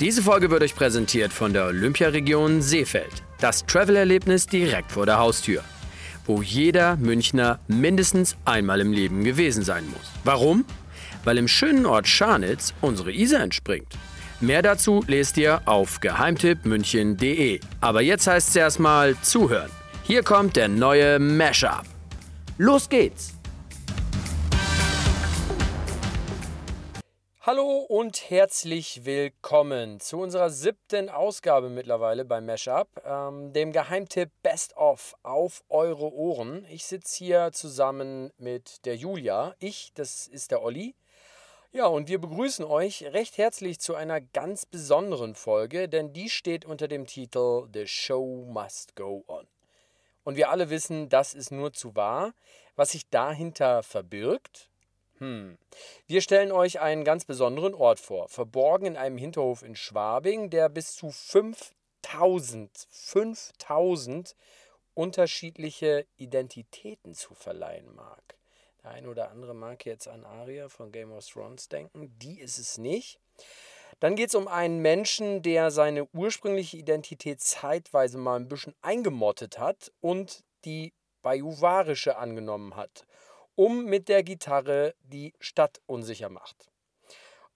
[0.00, 3.22] Diese Folge wird euch präsentiert von der Olympiaregion Seefeld.
[3.38, 5.62] Das Travel-Erlebnis direkt vor der Haustür
[6.30, 10.12] wo jeder Münchner mindestens einmal im Leben gewesen sein muss.
[10.22, 10.64] Warum?
[11.24, 13.98] Weil im schönen Ort Scharnitz unsere Isar entspringt.
[14.40, 17.58] Mehr dazu lest ihr auf geheimtippmünchen.de.
[17.80, 19.70] Aber jetzt heißt es erstmal zuhören.
[20.04, 21.84] Hier kommt der neue Mashup.
[22.56, 23.39] Los geht's!
[27.52, 34.76] Hallo und herzlich willkommen zu unserer siebten Ausgabe mittlerweile beim Mashup, ähm, dem Geheimtipp Best
[34.76, 36.64] of auf eure Ohren.
[36.70, 39.56] Ich sitze hier zusammen mit der Julia.
[39.58, 40.94] Ich, das ist der Olli.
[41.72, 46.64] Ja, und wir begrüßen euch recht herzlich zu einer ganz besonderen Folge, denn die steht
[46.64, 49.48] unter dem Titel The Show Must Go On.
[50.22, 52.32] Und wir alle wissen, das ist nur zu wahr.
[52.76, 54.69] Was sich dahinter verbirgt,
[55.20, 55.58] hm.
[56.06, 60.70] Wir stellen euch einen ganz besonderen Ort vor, verborgen in einem Hinterhof in Schwabing, der
[60.70, 64.34] bis zu 5000, 5000
[64.94, 68.38] unterschiedliche Identitäten zu verleihen mag.
[68.82, 72.58] Der eine oder andere mag jetzt an Arya von Game of Thrones denken, die ist
[72.58, 73.20] es nicht.
[73.98, 79.58] Dann geht es um einen Menschen, der seine ursprüngliche Identität zeitweise mal ein bisschen eingemottet
[79.58, 83.04] hat und die bajuwarische angenommen hat
[83.60, 86.70] um mit der Gitarre die Stadt unsicher macht.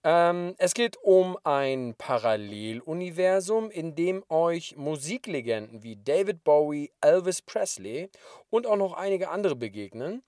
[0.02, 8.10] Ähm, es geht um ein Paralleluniversum, in dem euch Musiklegenden wie David Bowie, Elvis Presley
[8.50, 10.22] und auch noch einige andere begegnen.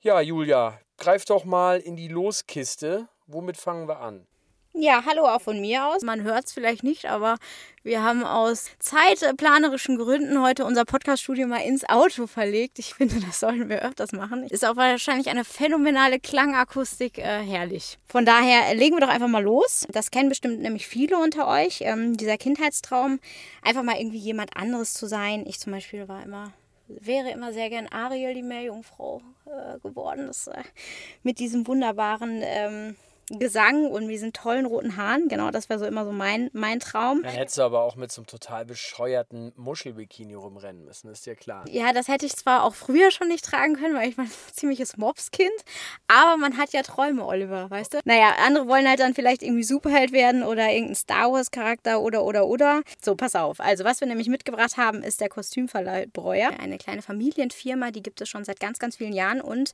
[0.00, 3.06] Ja, Julia, greif doch mal in die Loskiste.
[3.28, 4.26] Womit fangen wir an?
[4.76, 6.02] Ja, hallo auch von mir aus.
[6.02, 7.36] Man hört es vielleicht nicht, aber
[7.84, 12.80] wir haben aus zeitplanerischen Gründen heute unser Podcaststudio mal ins Auto verlegt.
[12.80, 14.42] Ich finde, das sollten wir öfters machen.
[14.42, 18.00] Ist auch wahrscheinlich eine phänomenale Klangakustik äh, herrlich.
[18.08, 19.86] Von daher legen wir doch einfach mal los.
[19.92, 21.82] Das kennen bestimmt nämlich viele unter euch.
[21.82, 23.20] Ähm, dieser Kindheitstraum,
[23.62, 25.44] einfach mal irgendwie jemand anderes zu sein.
[25.46, 26.52] Ich zum Beispiel war immer
[26.88, 30.26] wäre immer sehr gern Ariel, die Meerjungfrau, äh, geworden.
[30.26, 30.62] Das, äh,
[31.22, 32.96] mit diesem wunderbaren ähm,
[33.30, 35.28] Gesang und diesen tollen roten Haaren.
[35.28, 37.22] Genau, das wäre so immer so mein, mein Traum.
[37.22, 41.34] Dann hättest du aber auch mit so einem total bescheuerten Muschelbikini rumrennen müssen, ist dir
[41.34, 41.64] klar.
[41.68, 44.30] Ja, das hätte ich zwar auch früher schon nicht tragen können, weil ich war ein
[44.52, 45.52] ziemliches Mobskind,
[46.06, 47.98] aber man hat ja Träume, Oliver, weißt du?
[48.04, 52.24] Naja, andere wollen halt dann vielleicht irgendwie Superheld werden oder irgendein Star Wars Charakter oder
[52.24, 52.82] oder oder.
[53.02, 53.60] So, pass auf.
[53.60, 56.50] Also, was wir nämlich mitgebracht haben, ist der Kostümverleih Breuer.
[56.60, 59.72] Eine kleine Familienfirma, die gibt es schon seit ganz, ganz vielen Jahren und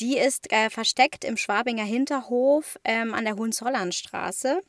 [0.00, 2.78] die ist äh, versteckt im Schwabinger Hinterhof.
[2.84, 4.60] Äh, ähm, an der Hohenzollernstraße.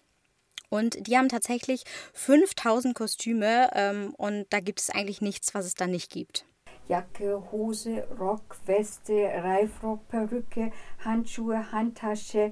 [0.69, 5.75] Und die haben tatsächlich 5000 Kostüme ähm, und da gibt es eigentlich nichts, was es
[5.75, 6.45] da nicht gibt.
[6.87, 10.71] Jacke, Hose, Rock, Weste, Reifrock, Perücke,
[11.05, 12.51] Handschuhe, Handtasche,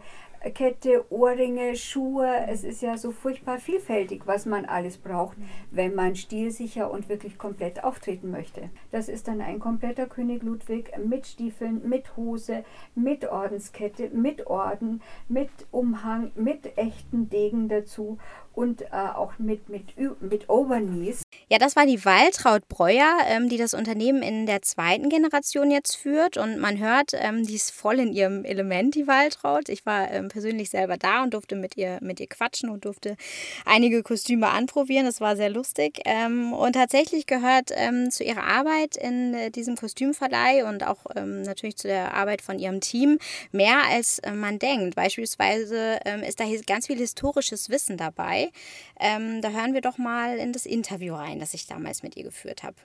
[0.50, 2.28] Kette, Ohrringe, Schuhe.
[2.48, 5.38] Es ist ja so furchtbar vielfältig, was man alles braucht,
[5.70, 8.70] wenn man stilsicher und wirklich komplett auftreten möchte.
[8.92, 12.66] Das ist dann ein kompletter König Ludwig mit Stiefeln, mit Hose,
[12.96, 18.18] mit Ordenskette, mit Orden, mit Umhang, mit echten Degen dazu
[18.54, 21.22] und äh, auch mit, mit, mit Overknees.
[21.50, 25.98] Ja, das war die Waltraud Breuer, ähm, die das Unternehmen in der zweiten Generation jetzt
[25.98, 26.38] führt.
[26.38, 29.68] Und man hört, ähm, die ist voll in ihrem Element, die Waltraud.
[29.68, 33.18] Ich war ähm, persönlich selber da und durfte mit ihr, mit ihr quatschen und durfte
[33.66, 35.06] einige Kostüme anprobieren.
[35.06, 36.00] Das war sehr lustig.
[36.06, 41.42] Ähm, und tatsächlich gehört ähm, zu ihrer Arbeit in äh, diesem Kostümverleih und auch ähm,
[41.42, 43.20] natürlich zu der Arbeit von ihrem Team
[43.52, 44.96] mehr als äh, man denkt.
[44.96, 48.52] Beispielsweise ist da ganz viel historisches Wissen dabei
[49.00, 52.64] da hören wir doch mal in das Interview rein, das ich damals mit ihr geführt
[52.64, 52.76] habe.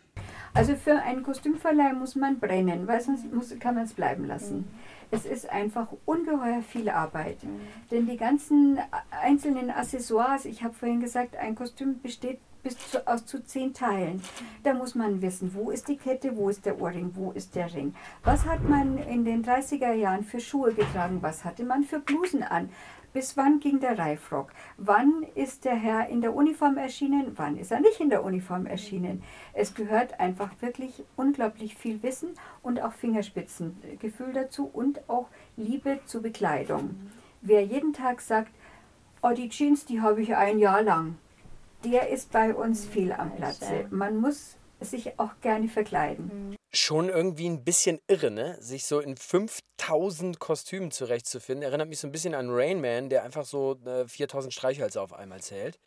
[0.55, 4.59] Also für einen Kostümverleih muss man brennen, weil sonst muss, kann man es bleiben lassen.
[4.59, 4.69] Mhm.
[5.11, 7.43] Es ist einfach ungeheuer viel Arbeit.
[7.45, 7.61] Mhm.
[7.91, 8.79] Denn die ganzen
[9.11, 14.21] einzelnen Accessoires, ich habe vorhin gesagt, ein Kostüm besteht bis zu, aus zu zehn Teilen.
[14.65, 17.73] Da muss man wissen, wo ist die Kette, wo ist der Ohrring, wo ist der
[17.73, 17.95] Ring.
[18.25, 22.43] Was hat man in den 30er Jahren für Schuhe getragen, was hatte man für Blusen
[22.43, 22.71] an.
[23.17, 24.53] Bis wann ging der Reifrock?
[24.77, 27.33] Wann ist der Herr in der Uniform erschienen?
[27.37, 29.23] Wann ist er nicht in der Uniform erschienen?
[29.55, 36.21] Es gehört einfach wirklich unglaublich viel Wissen und auch Fingerspitzengefühl dazu und auch Liebe zur
[36.21, 37.11] Bekleidung.
[37.41, 38.53] Wer jeden Tag sagt,
[39.23, 41.17] oh, die Jeans, die habe ich ein Jahr lang,
[41.87, 43.87] der ist bei uns fehl am Platze.
[43.89, 46.55] Man muss sich auch gerne verkleiden.
[46.77, 48.61] Schon irgendwie ein bisschen irre, ne?
[48.61, 51.63] Sich so in 5000 Kostümen zurechtzufinden.
[51.63, 55.15] Erinnert mich so ein bisschen an Rain Man, der einfach so äh, 4000 Streichhölzer auf
[55.15, 55.79] einmal zählt.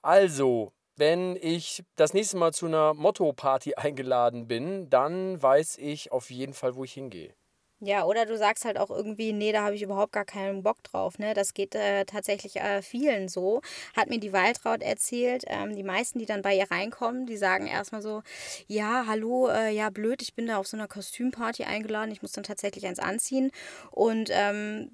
[0.00, 6.30] Also, wenn ich das nächste Mal zu einer Motto-Party eingeladen bin, dann weiß ich auf
[6.30, 7.34] jeden Fall, wo ich hingehe.
[7.80, 10.82] Ja, oder du sagst halt auch irgendwie, nee, da habe ich überhaupt gar keinen Bock
[10.82, 11.18] drauf.
[11.20, 11.32] Ne?
[11.34, 13.60] Das geht äh, tatsächlich äh, vielen so.
[13.96, 15.44] Hat mir die Waltraud erzählt.
[15.46, 18.22] Ähm, die meisten, die dann bei ihr reinkommen, die sagen erstmal so,
[18.66, 22.32] ja, hallo, äh, ja, blöd, ich bin da auf so einer Kostümparty eingeladen, ich muss
[22.32, 23.52] dann tatsächlich eins anziehen.
[23.92, 24.90] Und ähm,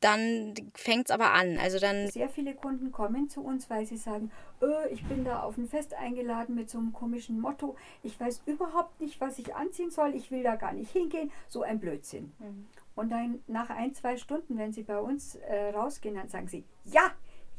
[0.00, 1.58] dann fängt es aber an.
[1.58, 2.08] Also dann.
[2.08, 4.30] Sehr viele Kunden kommen zu uns, weil sie sagen,
[4.62, 7.76] öh, ich bin da auf ein Fest eingeladen mit so einem komischen Motto.
[8.02, 10.14] Ich weiß überhaupt nicht, was ich anziehen soll.
[10.14, 11.30] Ich will da gar nicht hingehen.
[11.48, 12.32] So ein Blödsinn.
[12.38, 12.66] Mhm.
[12.94, 16.64] Und dann nach ein, zwei Stunden, wenn sie bei uns äh, rausgehen, dann sagen sie,
[16.84, 17.12] ja,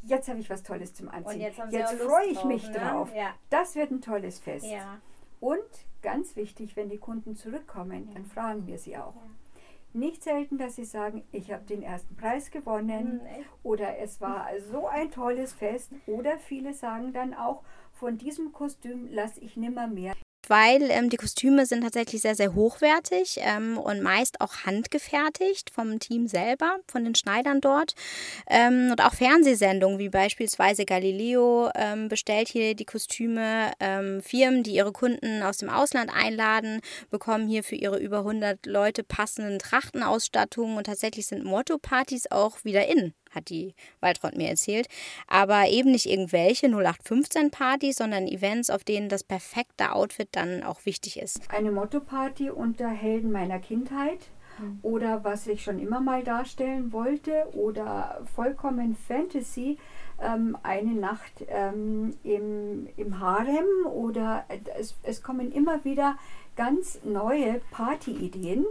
[0.04, 1.36] jetzt habe ich was Tolles zum Anziehen.
[1.36, 2.74] Und jetzt, jetzt freue ich mich ne?
[2.74, 3.14] drauf.
[3.16, 3.34] Ja.
[3.50, 4.66] Das wird ein tolles Fest.
[4.66, 5.00] Ja.
[5.40, 5.60] Und
[6.02, 9.16] ganz wichtig, wenn die Kunden zurückkommen, dann fragen wir sie auch.
[9.94, 13.22] Nicht selten, dass sie sagen, ich habe den ersten Preis gewonnen.
[13.24, 15.92] Mhm, oder es war so ein tolles Fest.
[16.08, 20.14] Oder viele sagen dann auch, von diesem Kostüm lasse ich nimmer mehr
[20.52, 25.98] weil ähm, die Kostüme sind tatsächlich sehr, sehr hochwertig ähm, und meist auch handgefertigt vom
[26.00, 27.94] Team selber, von den Schneidern dort.
[28.50, 33.72] Ähm, und auch Fernsehsendungen wie beispielsweise Galileo ähm, bestellt hier die Kostüme.
[33.80, 38.66] Ähm, Firmen, die ihre Kunden aus dem Ausland einladen, bekommen hier für ihre über 100
[38.66, 44.88] Leute passenden Trachtenausstattungen und tatsächlich sind Motto-Partys auch wieder in hat die Waltraud mir erzählt.
[45.28, 51.20] Aber eben nicht irgendwelche 0815-Partys, sondern Events, auf denen das perfekte Outfit dann auch wichtig
[51.20, 51.42] ist.
[51.50, 54.20] Eine Motto-Party unter Helden meiner Kindheit
[54.60, 54.80] mhm.
[54.82, 59.78] oder was ich schon immer mal darstellen wollte oder vollkommen Fantasy.
[60.22, 64.46] Ähm, eine Nacht ähm, im, im Harem oder
[64.78, 66.16] es, es kommen immer wieder
[66.56, 68.66] ganz neue Partyideen.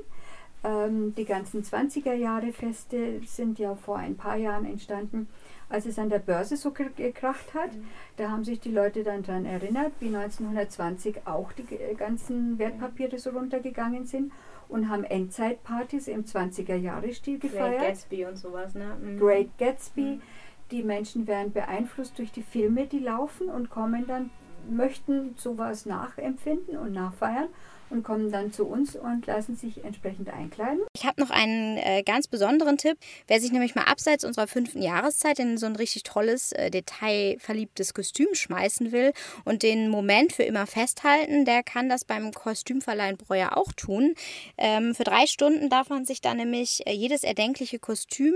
[0.62, 5.28] Ähm, die ganzen 20er Jahre Feste sind ja vor ein paar Jahren entstanden,
[5.70, 7.74] als es an der Börse so gekracht hat.
[7.74, 7.84] Mhm.
[8.18, 11.64] Da haben sich die Leute dann daran erinnert, wie 1920 auch die
[11.96, 14.32] ganzen Wertpapiere so runtergegangen sind
[14.68, 17.78] und haben Endzeitpartys im 20er Jahre Stil gefeiert.
[17.78, 18.96] Great Gatsby und sowas, ne?
[19.00, 19.18] Mhm.
[19.18, 20.02] Great Gatsby.
[20.02, 20.22] Mhm.
[20.70, 24.30] Die Menschen werden beeinflusst durch die Filme, die laufen und kommen dann,
[24.68, 27.48] möchten sowas nachempfinden und nachfeiern
[27.90, 30.80] und kommen dann zu uns und lassen sich entsprechend einkleiden.
[30.94, 32.96] Ich habe noch einen äh, ganz besonderen Tipp.
[33.26, 37.94] Wer sich nämlich mal abseits unserer fünften Jahreszeit in so ein richtig tolles, äh, detailverliebtes
[37.94, 39.12] Kostüm schmeißen will
[39.44, 44.14] und den Moment für immer festhalten, der kann das beim Kostümverleihen Breuer auch tun.
[44.56, 48.34] Ähm, für drei Stunden darf man sich dann nämlich äh, jedes erdenkliche Kostüm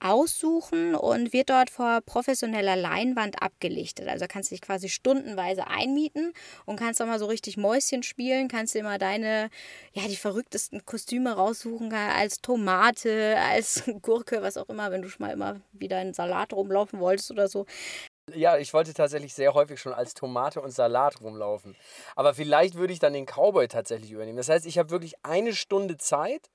[0.00, 4.08] aussuchen und wird dort vor professioneller Leinwand abgelichtet.
[4.08, 6.32] Also kannst du dich quasi stundenweise einmieten
[6.64, 9.50] und kannst auch mal so richtig Mäuschen spielen, kannst dir mal deine,
[9.92, 15.26] ja, die verrücktesten Kostüme raussuchen, als Tomate, als Gurke, was auch immer, wenn du schon
[15.26, 17.66] mal immer wieder in Salat rumlaufen wolltest oder so.
[18.34, 21.76] Ja, ich wollte tatsächlich sehr häufig schon als Tomate und Salat rumlaufen.
[22.16, 24.36] Aber vielleicht würde ich dann den Cowboy tatsächlich übernehmen.
[24.36, 26.50] Das heißt, ich habe wirklich eine Stunde Zeit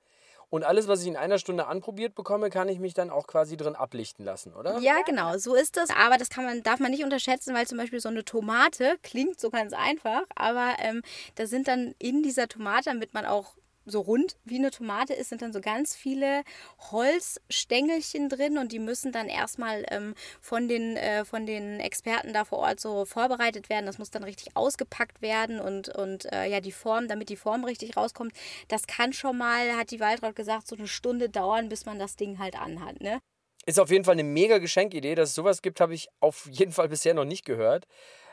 [0.51, 3.55] und alles, was ich in einer Stunde anprobiert bekomme, kann ich mich dann auch quasi
[3.55, 4.79] drin ablichten lassen, oder?
[4.79, 5.89] Ja, genau, so ist das.
[5.89, 9.39] Aber das kann man, darf man nicht unterschätzen, weil zum Beispiel so eine Tomate klingt
[9.39, 11.03] so ganz einfach, aber ähm,
[11.35, 13.53] da sind dann in dieser Tomate, damit man auch
[13.85, 16.43] so rund wie eine Tomate ist, sind dann so ganz viele
[16.91, 22.45] Holzstängelchen drin und die müssen dann erstmal ähm, von, den, äh, von den Experten da
[22.45, 23.85] vor Ort so vorbereitet werden.
[23.85, 27.63] Das muss dann richtig ausgepackt werden und, und äh, ja, die Form, damit die Form
[27.63, 28.33] richtig rauskommt,
[28.67, 32.15] das kann schon mal, hat die Waldraut gesagt, so eine Stunde dauern, bis man das
[32.15, 33.01] Ding halt anhat.
[33.01, 33.19] Ne?
[33.65, 35.15] Ist auf jeden Fall eine mega Geschenkidee.
[35.15, 37.85] Dass es sowas gibt, habe ich auf jeden Fall bisher noch nicht gehört.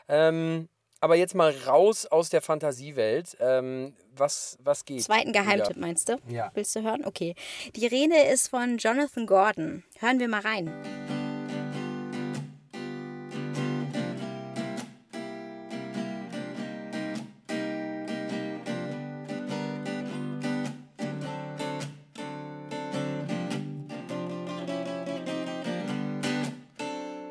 [0.07, 0.69] Ähm,
[1.01, 3.37] aber jetzt mal raus aus der Fantasiewelt.
[3.39, 5.03] Ähm, was, was geht?
[5.03, 5.79] Zweiten Geheimtipp wieder?
[5.79, 6.17] meinst du?
[6.27, 6.51] Ja.
[6.53, 7.05] Willst du hören?
[7.05, 7.35] Okay.
[7.75, 9.83] Die Rede ist von Jonathan Gordon.
[9.99, 10.71] Hören wir mal rein.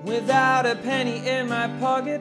[0.05, 2.21] Without a penny in my pocket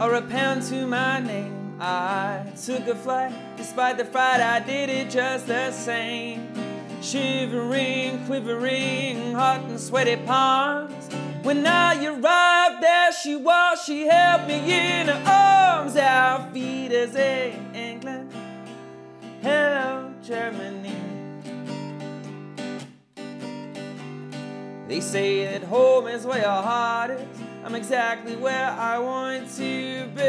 [0.00, 1.76] or a pound to my name.
[1.80, 6.48] I took a flight, despite the fright, I did it just the same.
[7.02, 11.08] Shivering, quivering, hot and sweaty palms.
[11.42, 15.96] When I arrived, there she was, she held me in her arms.
[15.96, 18.32] Our feet as in England,
[19.42, 20.94] hello, Germany.
[24.88, 27.45] They say that home is where your heart is.
[27.66, 30.22] I'm exactly where I want to be.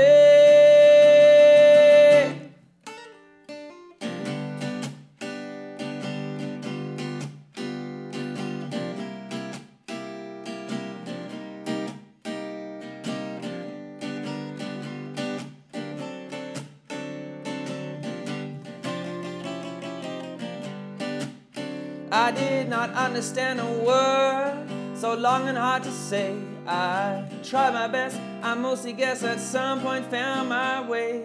[22.11, 26.56] I did not understand a word, so long and hard to say.
[26.67, 31.23] I tried my best, I mostly guess at some point found my way.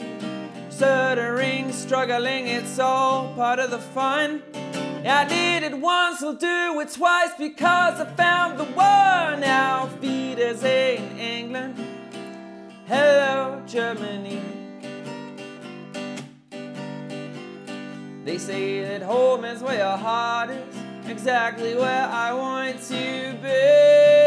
[0.71, 4.43] Stuttering, struggling, it's all part of the fun.
[5.05, 9.41] I did it once, I'll do it twice because I found the one.
[9.41, 11.75] Now, feed us in England.
[12.87, 14.41] Hello, Germany.
[18.25, 20.77] They say that home is where your heart is,
[21.09, 24.22] exactly where I want to be.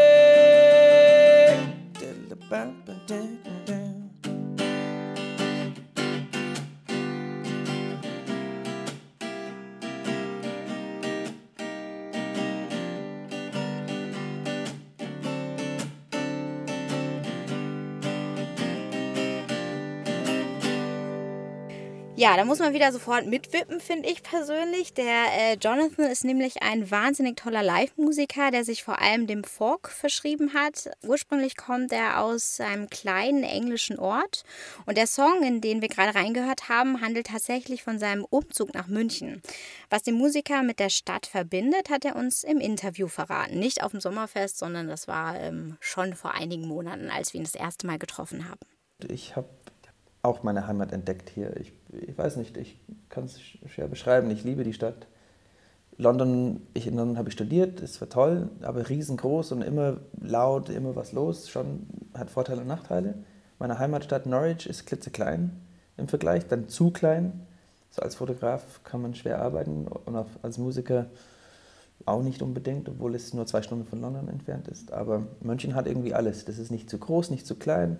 [22.26, 24.92] Ja, da muss man wieder sofort mitwippen, finde ich persönlich.
[24.92, 29.88] Der äh, Jonathan ist nämlich ein wahnsinnig toller Live-Musiker, der sich vor allem dem Folk
[29.88, 30.90] verschrieben hat.
[31.06, 34.42] Ursprünglich kommt er aus einem kleinen englischen Ort
[34.86, 38.88] und der Song, in den wir gerade reingehört haben, handelt tatsächlich von seinem Umzug nach
[38.88, 39.40] München.
[39.88, 43.60] Was den Musiker mit der Stadt verbindet, hat er uns im Interview verraten.
[43.60, 47.44] Nicht auf dem Sommerfest, sondern das war ähm, schon vor einigen Monaten, als wir ihn
[47.44, 48.58] das erste Mal getroffen haben.
[49.08, 49.46] Ich habe
[50.26, 51.56] auch meine Heimat entdeckt hier.
[51.56, 51.72] Ich,
[52.06, 54.30] ich weiß nicht, ich kann es schwer beschreiben.
[54.30, 55.06] Ich liebe die Stadt.
[55.98, 60.68] London, ich in London habe ich studiert, es war toll, aber riesengroß und immer laut,
[60.68, 61.48] immer was los.
[61.48, 63.14] Schon hat Vorteile und Nachteile.
[63.58, 65.52] Meine Heimatstadt Norwich ist klitzeklein
[65.96, 67.46] im Vergleich, dann zu klein.
[67.90, 71.06] So als Fotograf kann man schwer arbeiten und auch als Musiker
[72.04, 74.92] auch nicht unbedingt, obwohl es nur zwei Stunden von London entfernt ist.
[74.92, 76.44] Aber München hat irgendwie alles.
[76.44, 77.98] Das ist nicht zu groß, nicht zu klein,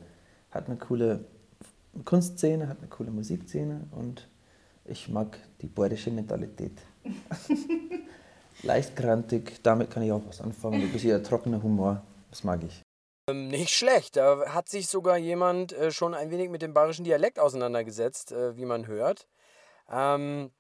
[0.50, 1.25] hat eine coole
[2.05, 4.29] Kunstszene, hat eine coole Musikszene und
[4.85, 6.81] ich mag die bayerische Mentalität.
[8.62, 10.81] Leicht grantig, damit kann ich auch was anfangen.
[10.81, 12.83] Ein bisschen trockener Humor, das mag ich.
[13.29, 14.17] Ähm, nicht schlecht.
[14.17, 18.57] Da hat sich sogar jemand äh, schon ein wenig mit dem bayerischen Dialekt auseinandergesetzt, äh,
[18.57, 19.26] wie man hört.
[19.91, 20.50] Ähm,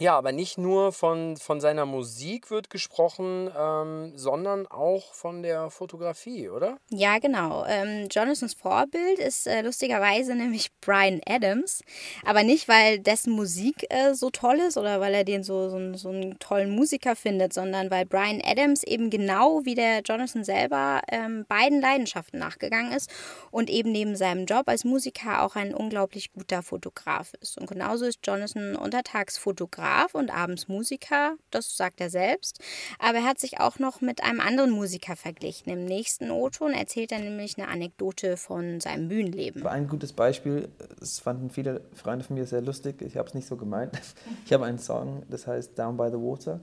[0.00, 5.70] ja, aber nicht nur von, von seiner Musik wird gesprochen, ähm, sondern auch von der
[5.70, 6.78] Fotografie, oder?
[6.90, 7.64] Ja, genau.
[7.66, 11.82] Ähm, Jonathans Vorbild ist äh, lustigerweise nämlich Brian Adams.
[12.24, 15.94] Aber nicht, weil dessen Musik äh, so toll ist oder weil er den so, so,
[15.94, 21.02] so, einen tollen Musiker findet, sondern weil Brian Adams eben genau wie der Jonathan selber
[21.10, 23.10] ähm, beiden Leidenschaften nachgegangen ist
[23.50, 27.58] und eben neben seinem Job als Musiker auch ein unglaublich guter Fotograf ist.
[27.58, 32.60] Und genauso ist Jonathan Untertagsfotograf und abends Musiker, das sagt er selbst.
[32.98, 35.70] Aber er hat sich auch noch mit einem anderen Musiker verglichen.
[35.72, 39.66] Im nächsten O-Ton erzählt er nämlich eine Anekdote von seinem Bühnenleben.
[39.66, 40.68] Ein gutes Beispiel,
[40.98, 43.92] das fanden viele Freunde von mir sehr lustig, ich habe es nicht so gemeint.
[44.44, 46.60] Ich habe einen Song, das heißt Down by the Water.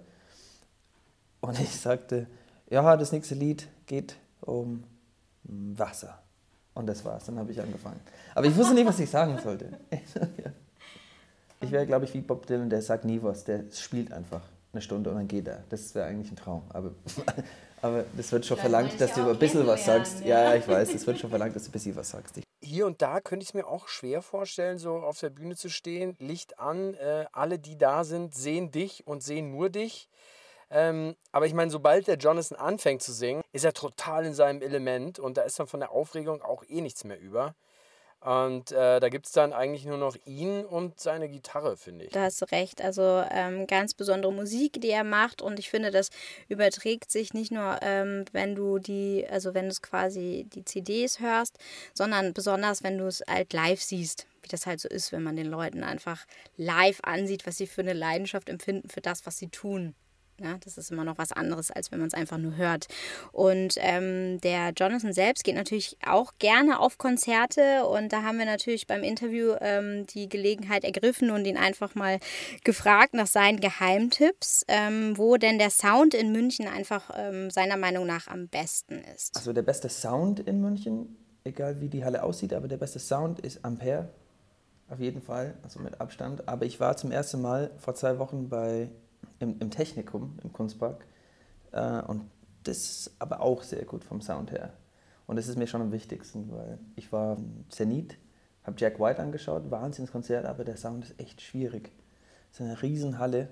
[1.41, 2.27] Und ich sagte,
[2.69, 4.83] ja, das nächste Lied geht um
[5.43, 6.19] Wasser.
[6.73, 7.99] Und das war's, dann habe ich angefangen.
[8.33, 9.79] Aber ich wusste nicht, was ich sagen sollte.
[11.61, 14.41] Ich wäre, glaube ich, wie Bob Dylan, der sagt nie was, der spielt einfach
[14.73, 15.63] eine Stunde und dann geht er.
[15.69, 16.63] Das wäre eigentlich ein Traum.
[16.69, 16.91] Aber,
[17.81, 20.19] aber das wird schon verlangt, dass du über ein bisschen was sagst.
[20.21, 22.41] Ja, ja, ich weiß, es wird schon verlangt, dass du ein bisschen was sagst.
[22.61, 25.69] Hier und da könnte ich es mir auch schwer vorstellen, so auf der Bühne zu
[25.69, 30.09] stehen, Licht an, äh, alle, die da sind, sehen dich und sehen nur dich.
[30.71, 34.61] Ähm, aber ich meine, sobald der Jonathan anfängt zu singen, ist er total in seinem
[34.61, 37.55] Element und da ist dann von der Aufregung auch eh nichts mehr über.
[38.25, 42.11] Und äh, da gibt es dann eigentlich nur noch ihn und seine Gitarre, finde ich.
[42.11, 42.81] Da hast du recht.
[42.81, 45.43] Also ähm, ganz besondere Musik, die er macht.
[45.43, 46.09] Und ich finde, das
[46.49, 51.59] überträgt sich nicht nur, ähm, wenn du die, also wenn du quasi die CDs hörst,
[51.93, 55.35] sondern besonders, wenn du es halt live siehst wie das halt so ist, wenn man
[55.35, 56.23] den Leuten einfach
[56.55, 59.95] live ansieht, was sie für eine Leidenschaft empfinden für das, was sie tun.
[60.41, 62.87] Ja, das ist immer noch was anderes, als wenn man es einfach nur hört.
[63.31, 68.45] Und ähm, der Jonathan selbst geht natürlich auch gerne auf Konzerte und da haben wir
[68.45, 72.19] natürlich beim Interview ähm, die Gelegenheit ergriffen und ihn einfach mal
[72.65, 78.05] gefragt nach seinen Geheimtipps, ähm, wo denn der Sound in München einfach ähm, seiner Meinung
[78.05, 79.37] nach am besten ist.
[79.37, 81.15] Also der beste Sound in München,
[81.45, 84.09] egal wie die Halle aussieht, aber der beste Sound ist Ampere,
[84.89, 86.47] auf jeden Fall, also mit Abstand.
[86.49, 88.89] Aber ich war zum ersten Mal vor zwei Wochen bei
[89.39, 91.05] im, im Technikum, im Kunstpark.
[91.71, 92.29] Äh, und
[92.63, 94.73] das ist aber auch sehr gut vom Sound her.
[95.27, 97.37] Und das ist mir schon am wichtigsten, weil ich war
[97.69, 98.17] Zenit,
[98.63, 101.91] habe Jack White angeschaut, Wahnsinnskonzert, aber der Sound ist echt schwierig.
[102.51, 103.49] Es ist eine Riesenhalle.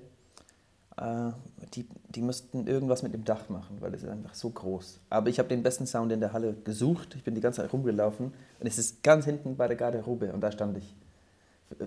[0.98, 1.32] Äh,
[1.74, 5.00] die, die müssten irgendwas mit dem Dach machen, weil es ist einfach so groß.
[5.10, 7.16] Aber ich habe den besten Sound in der Halle gesucht.
[7.16, 10.42] Ich bin die ganze Zeit rumgelaufen und es ist ganz hinten bei der Garderobe und
[10.42, 10.96] da stand ich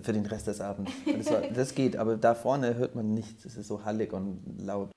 [0.01, 0.91] für- den Rest des Abends.
[1.17, 3.45] Das, war, das geht, aber da vorne hört man nichts.
[3.45, 4.91] Es ist so hallig und laut.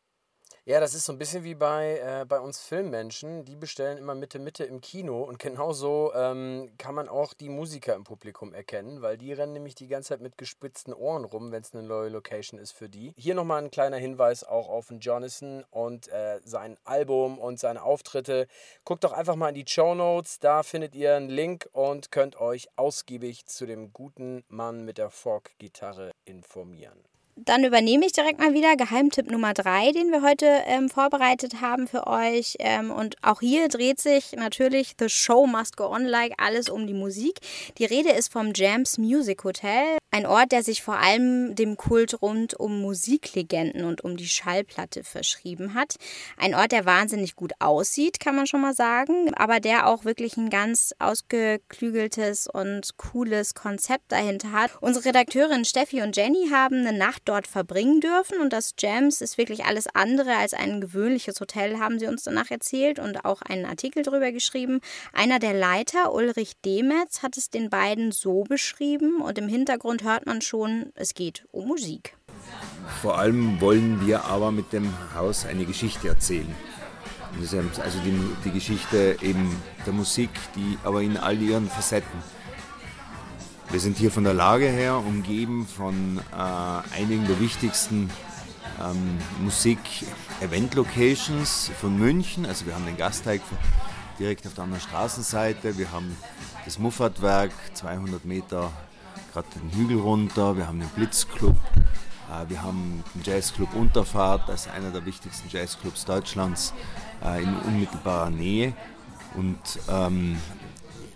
[0.71, 3.45] Ja, das ist so ein bisschen wie bei, äh, bei uns Filmmenschen.
[3.45, 5.25] Die bestellen immer Mitte, Mitte im Kino.
[5.25, 9.75] Und genauso ähm, kann man auch die Musiker im Publikum erkennen, weil die rennen nämlich
[9.75, 13.13] die ganze Zeit mit gespitzten Ohren rum, wenn es eine neue Location ist für die.
[13.17, 17.83] Hier nochmal ein kleiner Hinweis auch auf den Jonathan und äh, sein Album und seine
[17.83, 18.47] Auftritte.
[18.85, 20.39] Guckt doch einfach mal in die Show Notes.
[20.39, 25.11] Da findet ihr einen Link und könnt euch ausgiebig zu dem guten Mann mit der
[25.11, 27.10] Folk-Gitarre informieren.
[27.45, 31.89] Dann übernehme ich direkt mal wieder Geheimtipp Nummer 3, den wir heute ähm, vorbereitet haben
[31.89, 32.57] für euch.
[32.59, 36.87] Ähm, und auch hier dreht sich natürlich The Show Must Go On Like alles um
[36.87, 37.39] die Musik.
[37.79, 42.21] Die Rede ist vom Jams Music Hotel, ein Ort, der sich vor allem dem Kult
[42.21, 45.95] rund um Musiklegenden und um die Schallplatte verschrieben hat.
[46.37, 50.37] Ein Ort, der wahnsinnig gut aussieht, kann man schon mal sagen, aber der auch wirklich
[50.37, 54.73] ein ganz ausgeklügeltes und cooles Konzept dahinter hat.
[54.81, 59.39] Unsere Redakteurin Steffi und Jenny haben eine Nacht dort verbringen dürfen und das Jams ist
[59.39, 63.65] wirklich alles andere als ein gewöhnliches Hotel, haben sie uns danach erzählt und auch einen
[63.65, 64.81] Artikel darüber geschrieben.
[65.13, 70.27] Einer der Leiter, Ulrich Demetz, hat es den beiden so beschrieben und im Hintergrund hört
[70.27, 72.17] man schon, es geht um Musik.
[73.01, 76.53] Vor allem wollen wir aber mit dem Haus eine Geschichte erzählen.
[77.39, 79.57] Also die, die Geschichte eben
[79.87, 82.40] der Musik, die aber in all ihren Facetten.
[83.71, 86.23] Wir sind hier von der Lage her umgeben von äh,
[86.97, 88.11] einigen der wichtigsten
[88.83, 92.47] ähm, Musik-Event-Locations von München.
[92.47, 93.43] Also wir haben den Gasteig
[94.19, 96.17] direkt auf der anderen Straßenseite, wir haben
[96.65, 98.73] das Muffatwerk 200 Meter
[99.33, 101.55] gerade den Hügel runter, wir haben den Blitzclub,
[102.29, 106.75] äh, wir haben den Jazzclub Unterfahrt, das ist einer der wichtigsten Jazzclubs Deutschlands
[107.25, 108.75] äh, in unmittelbarer Nähe.
[109.37, 110.39] Und ähm,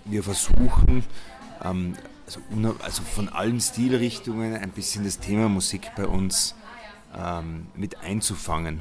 [0.05, 1.03] wir versuchen,
[1.65, 2.41] ähm, also,
[2.83, 6.55] also von allen Stilrichtungen ein bisschen das Thema Musik bei uns
[7.17, 8.81] ähm, mit einzufangen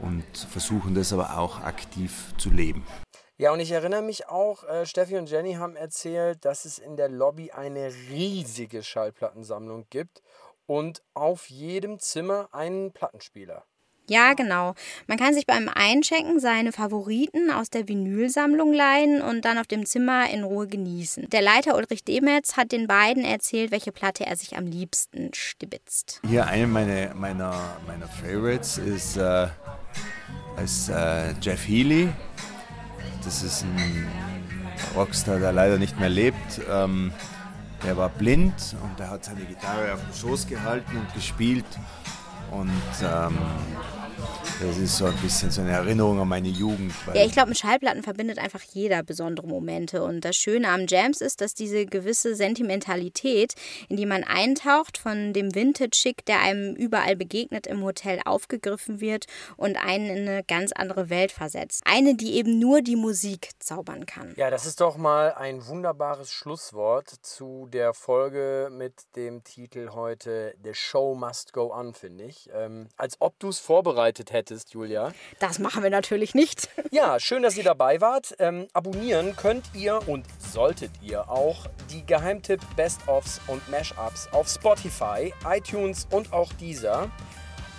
[0.00, 2.86] und versuchen das aber auch aktiv zu leben.
[3.36, 6.96] Ja, und ich erinnere mich auch, äh, Steffi und Jenny haben erzählt, dass es in
[6.96, 10.22] der Lobby eine riesige Schallplattensammlung gibt
[10.66, 13.64] und auf jedem Zimmer einen Plattenspieler.
[14.08, 14.74] Ja, genau.
[15.06, 19.84] Man kann sich beim Einchecken seine Favoriten aus der Vinylsammlung leihen und dann auf dem
[19.84, 21.28] Zimmer in Ruhe genießen.
[21.30, 26.20] Der Leiter Ulrich Demetz hat den beiden erzählt, welche Platte er sich am liebsten stibitzt.
[26.26, 29.48] Hier eine meiner, meiner, meiner Favorites ist, äh,
[30.64, 32.08] ist äh, Jeff Healy.
[33.24, 34.08] Das ist ein
[34.94, 36.60] Rockstar, der leider nicht mehr lebt.
[36.70, 37.12] Ähm,
[37.84, 41.66] der war blind und der hat seine Gitarre auf dem Schoß gehalten und gespielt.
[42.50, 42.70] Und
[43.02, 43.38] ähm,
[44.60, 46.92] das ist so ein bisschen so eine Erinnerung an meine Jugend.
[47.06, 50.02] weil- Ja, ich glaube, mit Schallplatten verbindet einfach jeder besondere Momente.
[50.02, 53.54] Und das Schöne am Jams ist, dass diese gewisse Sentimentalität,
[53.88, 59.26] in die man eintaucht, von dem Vintage-Schick, der einem überall begegnet im Hotel, aufgegriffen wird
[59.56, 61.82] und einen in eine ganz andere Welt versetzt.
[61.86, 64.34] Eine, die eben nur die Musik zaubern kann.
[64.36, 70.54] Ja, das ist doch mal ein wunderbares Schlusswort zu der Folge mit dem Titel heute
[70.64, 72.48] The Show Must Go On, finde ich.
[72.52, 75.12] Ähm, als ob du es vorbereitet hättest, Julia.
[75.38, 76.68] Das machen wir natürlich nicht.
[76.90, 78.34] Ja, schön, dass ihr dabei wart.
[78.38, 85.34] Ähm, abonnieren könnt ihr und solltet ihr auch die Geheimtipp Best-ofs und Mashups auf Spotify,
[85.46, 87.10] iTunes und auch dieser.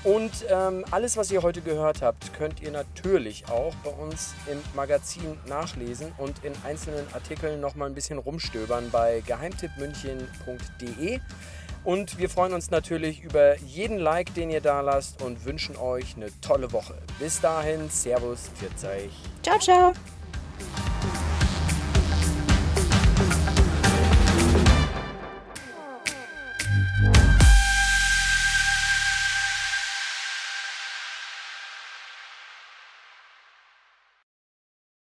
[0.04, 4.62] Und ähm, alles, was ihr heute gehört habt, könnt ihr natürlich auch bei uns im
[4.74, 11.20] Magazin nachlesen und in einzelnen Artikeln nochmal ein bisschen rumstöbern bei geheimtippmünchen.de.
[11.84, 16.16] Und wir freuen uns natürlich über jeden Like, den ihr da lasst und wünschen euch
[16.16, 16.96] eine tolle Woche.
[17.20, 19.12] Bis dahin, Servus, pfiat euch.
[19.42, 20.19] Ciao, ciao.